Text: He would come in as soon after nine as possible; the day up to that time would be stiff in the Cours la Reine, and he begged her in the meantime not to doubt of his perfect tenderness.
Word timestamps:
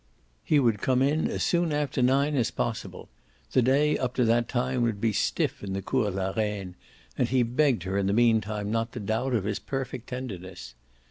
He 0.43 0.59
would 0.59 0.81
come 0.81 1.03
in 1.03 1.29
as 1.29 1.43
soon 1.43 1.71
after 1.71 2.01
nine 2.01 2.35
as 2.35 2.49
possible; 2.49 3.07
the 3.51 3.61
day 3.61 3.99
up 3.99 4.15
to 4.15 4.25
that 4.25 4.49
time 4.49 4.81
would 4.81 4.99
be 4.99 5.13
stiff 5.13 5.63
in 5.63 5.73
the 5.73 5.83
Cours 5.83 6.15
la 6.15 6.31
Reine, 6.31 6.73
and 7.19 7.29
he 7.29 7.43
begged 7.43 7.83
her 7.83 7.99
in 7.99 8.07
the 8.07 8.11
meantime 8.13 8.71
not 8.71 8.93
to 8.93 8.99
doubt 8.99 9.35
of 9.35 9.43
his 9.43 9.59
perfect 9.59 10.07
tenderness. 10.09 10.73